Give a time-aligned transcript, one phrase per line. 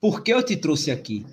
[0.00, 1.24] por que eu te trouxe aqui?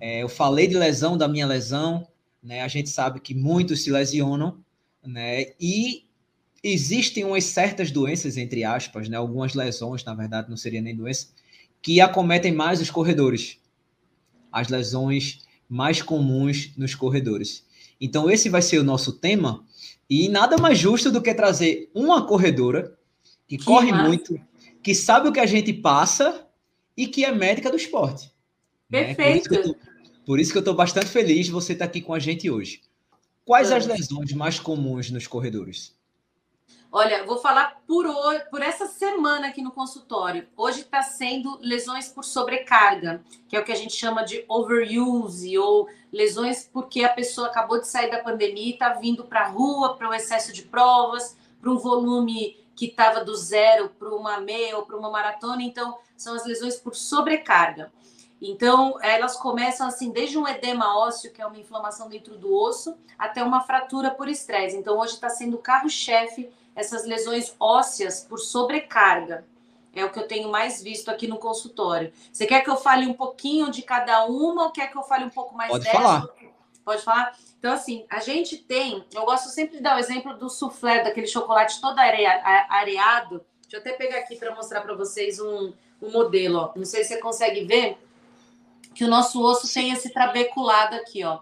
[0.00, 2.06] É, eu falei de lesão, da minha lesão,
[2.42, 2.62] né?
[2.62, 4.58] A gente sabe que muitos se lesionam,
[5.04, 5.46] né?
[5.60, 6.04] E
[6.62, 9.16] existem umas certas doenças, entre aspas, né?
[9.16, 11.28] Algumas lesões, na verdade, não seria nem doença,
[11.82, 13.58] que acometem mais os corredores.
[14.50, 17.64] As lesões mais comuns nos corredores.
[18.00, 19.64] Então, esse vai ser o nosso tema.
[20.08, 22.98] E nada mais justo do que trazer uma corredora
[23.46, 24.08] que, que corre massa.
[24.08, 24.40] muito,
[24.82, 26.46] que sabe o que a gente passa
[27.00, 28.30] e que é médica do esporte.
[28.86, 29.50] Perfeito.
[29.50, 29.74] Né?
[30.26, 32.50] Por isso que eu estou bastante feliz de você estar tá aqui com a gente
[32.50, 32.82] hoje.
[33.42, 35.96] Quais as lesões mais comuns nos corredores?
[36.92, 40.46] Olha, vou falar por, hoje, por essa semana aqui no consultório.
[40.54, 45.56] Hoje está sendo lesões por sobrecarga, que é o que a gente chama de overuse,
[45.56, 49.48] ou lesões porque a pessoa acabou de sair da pandemia e está vindo para a
[49.48, 54.40] rua, para o excesso de provas, para um volume que estava do zero para uma
[54.40, 55.62] meia ou para uma maratona.
[55.62, 57.92] Então, são as lesões por sobrecarga.
[58.40, 62.96] Então, elas começam assim, desde um edema ósseo, que é uma inflamação dentro do osso,
[63.18, 64.78] até uma fratura por estresse.
[64.78, 69.44] Então, hoje está sendo carro-chefe essas lesões ósseas por sobrecarga.
[69.94, 72.10] É o que eu tenho mais visto aqui no consultório.
[72.32, 75.26] Você quer que eu fale um pouquinho de cada uma ou quer que eu fale
[75.26, 75.98] um pouco mais Pode dessa?
[75.98, 76.28] falar.
[76.84, 77.36] Pode falar?
[77.58, 79.04] Então, assim, a gente tem.
[79.14, 83.44] Eu gosto sempre de dar o exemplo do soufflé, daquele chocolate todo areado.
[83.62, 86.58] Deixa eu até pegar aqui para mostrar para vocês um, um modelo.
[86.58, 86.72] Ó.
[86.74, 87.98] Não sei se você consegue ver
[88.94, 91.40] que o nosso osso tem esse trabeculado aqui, ó.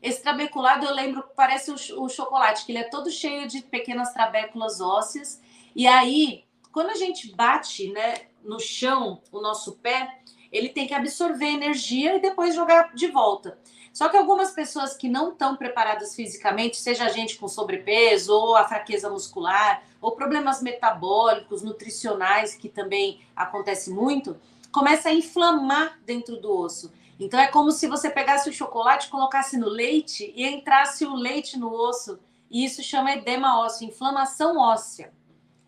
[0.00, 3.62] Esse trabeculado eu lembro que parece o, o chocolate, que ele é todo cheio de
[3.62, 5.40] pequenas trabéculas ósseas.
[5.74, 10.20] E aí, quando a gente bate né, no chão o nosso pé,
[10.52, 13.58] ele tem que absorver energia e depois jogar de volta.
[13.92, 18.54] Só que algumas pessoas que não estão preparadas fisicamente, seja a gente com sobrepeso, ou
[18.54, 24.36] a fraqueza muscular, ou problemas metabólicos, nutricionais, que também acontece muito,
[24.70, 26.92] começa a inflamar dentro do osso.
[27.18, 31.58] Então é como se você pegasse o chocolate, colocasse no leite e entrasse o leite
[31.58, 32.20] no osso.
[32.50, 35.12] E isso chama edema ósseo, inflamação óssea.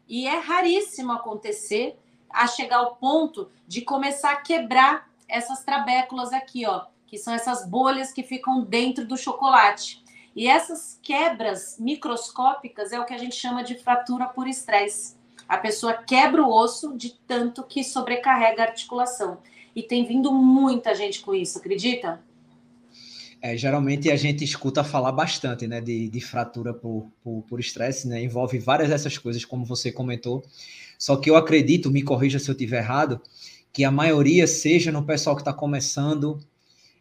[0.09, 1.99] E é raríssimo acontecer
[2.33, 7.67] a chegar ao ponto de começar a quebrar essas trabéculas aqui, ó, que são essas
[7.67, 10.03] bolhas que ficam dentro do chocolate.
[10.35, 15.17] E essas quebras microscópicas é o que a gente chama de fratura por estresse.
[15.49, 19.39] A pessoa quebra o osso de tanto que sobrecarrega a articulação
[19.75, 22.21] e tem vindo muita gente com isso, acredita?
[23.43, 28.07] É, geralmente a gente escuta falar bastante né, de, de fratura por, por, por estresse,
[28.07, 30.45] né, envolve várias dessas coisas, como você comentou.
[31.01, 33.21] Só que eu acredito, me corrija se eu estiver errado,
[33.73, 36.39] que a maioria seja no pessoal que está começando,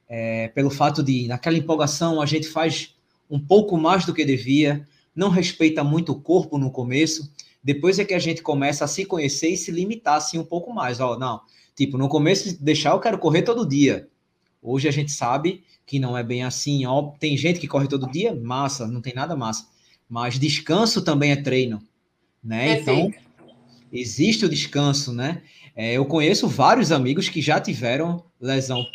[0.08, 2.96] é, pelo fato de, naquela empolgação, a gente faz
[3.30, 7.32] um pouco mais do que devia, não respeita muito o corpo no começo,
[7.64, 10.74] depois é que a gente começa a se conhecer e se limitar assim um pouco
[10.74, 11.00] mais.
[11.00, 11.42] Ó, não,
[11.80, 14.10] Tipo, no começo, deixar eu quero correr todo dia.
[14.62, 16.86] Hoje a gente sabe que não é bem assim.
[16.86, 19.66] Ó, tem gente que corre todo dia, massa, não tem nada massa.
[20.10, 21.82] Mas descanso também é treino,
[22.44, 22.82] né?
[22.82, 23.10] Então,
[23.92, 25.42] existe o descanso, né?
[25.76, 28.86] É, eu conheço vários amigos que já tiveram lesão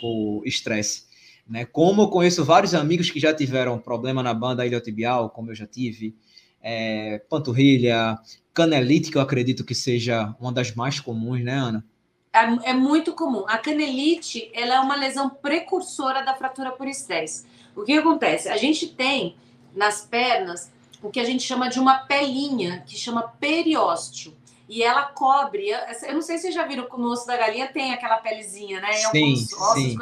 [0.00, 1.04] por estresse.
[1.48, 1.64] Né?
[1.64, 5.66] Como eu conheço vários amigos que já tiveram problema na banda iliotibial, como eu já
[5.66, 6.14] tive,
[6.62, 8.16] é, panturrilha,
[8.54, 11.84] canelite, que eu acredito que seja uma das mais comuns, né, Ana?
[12.32, 13.44] é, é, muito comum.
[13.48, 17.46] A canelite ela é uma lesão precursora da fratura por estresse.
[17.74, 18.48] O que acontece?
[18.48, 19.36] A gente tem
[19.74, 20.70] nas pernas
[21.02, 24.36] o que a gente chama de uma pelinha, que chama periósteo.
[24.68, 25.68] E ela cobre.
[25.70, 28.80] Eu não sei se vocês já viram que no osso da galinha tem aquela pelezinha,
[28.80, 28.92] né?
[28.92, 29.98] Sim, sim.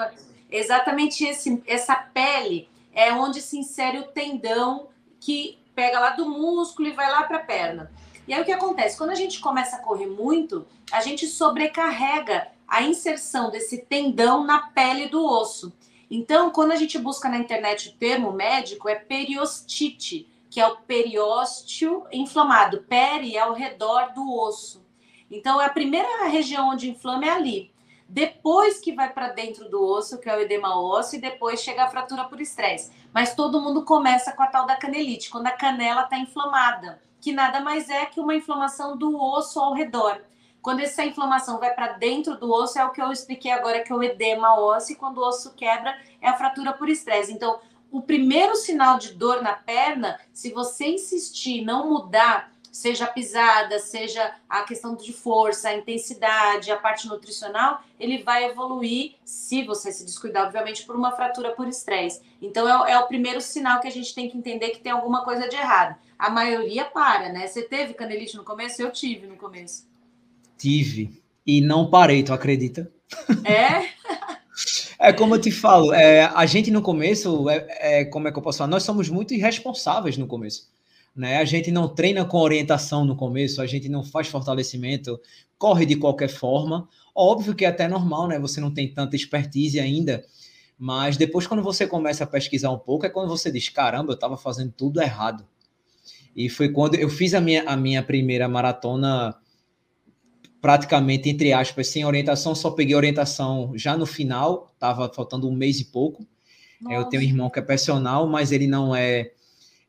[0.50, 4.88] Exatamente esse, essa pele é onde se insere o tendão
[5.20, 7.90] que pega lá do músculo e vai lá para a perna.
[8.26, 8.98] E aí o que acontece?
[8.98, 14.58] Quando a gente começa a correr muito, a gente sobrecarrega a inserção desse tendão na
[14.58, 15.72] pele do osso.
[16.10, 20.76] Então, quando a gente busca na internet o termo médico, é periostite, que é o
[20.76, 22.84] periósteo inflamado.
[22.88, 24.86] Peri é ao redor do osso.
[25.30, 27.72] Então, a primeira região onde inflama é ali.
[28.08, 31.84] Depois que vai para dentro do osso, que é o edema ósseo, e depois chega
[31.84, 32.90] a fratura por estresse.
[33.12, 37.32] Mas todo mundo começa com a tal da canelite, quando a canela está inflamada que
[37.32, 40.22] nada mais é que uma inflamação do osso ao redor.
[40.62, 43.92] Quando essa inflamação vai para dentro do osso, é o que eu expliquei agora, que
[43.92, 47.32] é o edema ósseo, e quando o osso quebra, é a fratura por estresse.
[47.32, 47.58] Então,
[47.90, 53.78] o primeiro sinal de dor na perna, se você insistir não mudar, seja a pisada,
[53.78, 59.90] seja a questão de força, a intensidade, a parte nutricional, ele vai evoluir, se você
[59.90, 62.20] se descuidar, obviamente, por uma fratura por estresse.
[62.40, 65.24] Então, é, é o primeiro sinal que a gente tem que entender que tem alguma
[65.24, 67.46] coisa de errado a maioria para, né?
[67.46, 68.82] Você teve canelite no começo?
[68.82, 69.86] Eu tive no começo.
[70.58, 71.22] Tive.
[71.46, 72.90] E não parei, tu acredita?
[73.44, 73.88] É?
[75.00, 78.38] É como eu te falo, é, a gente no começo, é, é, como é que
[78.38, 78.70] eu posso falar?
[78.70, 80.68] Nós somos muito irresponsáveis no começo.
[81.14, 81.38] Né?
[81.38, 85.20] A gente não treina com orientação no começo, a gente não faz fortalecimento,
[85.56, 86.88] corre de qualquer forma.
[87.14, 88.38] Óbvio que é até normal, né?
[88.38, 90.24] Você não tem tanta expertise ainda,
[90.78, 94.14] mas depois, quando você começa a pesquisar um pouco, é quando você diz: caramba, eu
[94.14, 95.44] estava fazendo tudo errado.
[96.36, 99.34] E foi quando eu fiz a minha, a minha primeira maratona
[100.60, 105.80] praticamente, entre aspas, sem orientação, só peguei orientação já no final, estava faltando um mês
[105.80, 106.26] e pouco.
[106.80, 106.94] Nossa.
[106.94, 109.32] Eu tenho um irmão que é personal, mas ele não é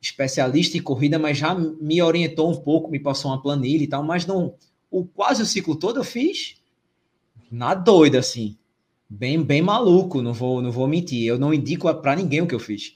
[0.02, 4.04] especialista em corrida, mas já me orientou um pouco, me passou uma planilha e tal,
[4.04, 4.56] mas não,
[4.90, 6.56] o quase o ciclo todo eu fiz
[7.52, 8.58] na doida, assim,
[9.10, 12.56] bem, bem maluco, não vou, não vou mentir, eu não indico para ninguém o que
[12.56, 12.96] eu fiz,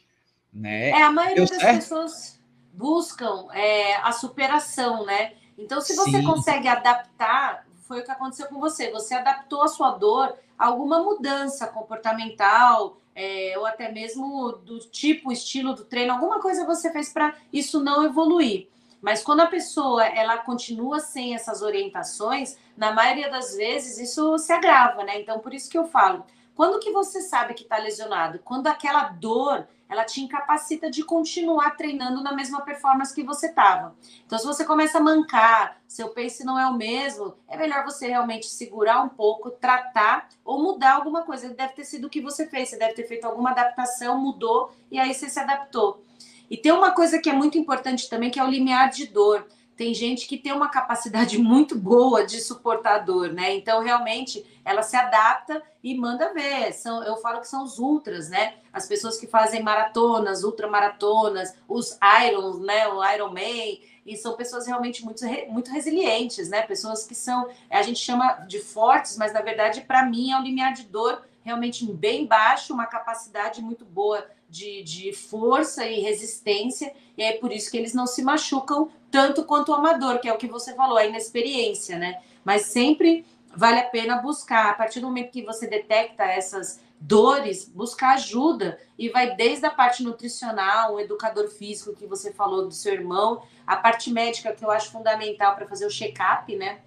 [0.54, 0.90] né?
[0.90, 1.76] É, a maioria das certo?
[1.76, 2.40] pessoas
[2.74, 5.34] buscam é, a superação, né?
[5.58, 6.24] Então, se você Sim.
[6.24, 8.92] consegue adaptar, foi o que aconteceu com você.
[8.92, 15.32] Você adaptou a sua dor a alguma mudança comportamental, é, ou até mesmo do tipo,
[15.32, 18.68] estilo do treino, alguma coisa você fez para isso não evoluir.
[19.02, 24.54] Mas quando a pessoa ela continua sem essas orientações, na maioria das vezes isso se
[24.54, 25.20] agrava, né?
[25.20, 28.40] Então, por isso que eu falo, quando que você sabe que está lesionado?
[28.40, 33.96] Quando aquela dor ela te incapacita de continuar treinando na mesma performance que você estava.
[34.26, 38.08] Então, se você começa a mancar, seu pace não é o mesmo, é melhor você
[38.08, 41.50] realmente segurar um pouco, tratar ou mudar alguma coisa.
[41.50, 45.00] Deve ter sido o que você fez, você deve ter feito alguma adaptação, mudou e
[45.00, 46.02] aí você se adaptou.
[46.50, 49.48] E tem uma coisa que é muito importante também, que é o limiar de dor
[49.76, 53.56] tem gente que tem uma capacidade muito boa de suportar dor, né?
[53.56, 56.74] Então, realmente, ela se adapta e manda ver.
[56.74, 58.56] São, eu falo que são os ultras, né?
[58.72, 62.88] As pessoas que fazem maratonas, ultramaratonas, os irons, né?
[62.88, 63.80] O Ironman.
[64.06, 66.62] E são pessoas realmente muito, muito resilientes, né?
[66.62, 70.44] Pessoas que são, a gente chama de fortes, mas na verdade, para mim, é um
[70.44, 76.94] limiar de dor realmente bem baixo, uma capacidade muito boa de, de força e resistência,
[77.18, 80.34] e é por isso que eles não se machucam tanto quanto o amador, que é
[80.34, 82.22] o que você falou, a inexperiência, né?
[82.44, 83.26] Mas sempre
[83.56, 88.80] vale a pena buscar, a partir do momento que você detecta essas dores, buscar ajuda
[88.98, 93.44] e vai desde a parte nutricional, o educador físico que você falou do seu irmão,
[93.68, 96.80] a parte médica que eu acho fundamental para fazer o check-up, né?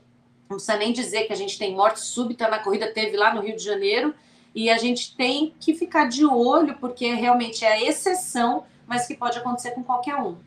[0.49, 3.41] Não precisa nem dizer que a gente tem morte súbita na corrida, teve lá no
[3.41, 4.15] Rio de Janeiro,
[4.57, 9.15] e a gente tem que ficar de olho, porque realmente é a exceção, mas que
[9.15, 10.39] pode acontecer com qualquer um.